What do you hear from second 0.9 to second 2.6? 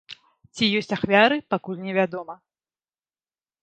ахвяры, пакуль невядома.